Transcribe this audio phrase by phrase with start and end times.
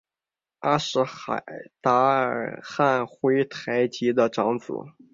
[0.61, 1.43] 阿什海
[1.79, 4.73] 达尔汉珲台吉的长子。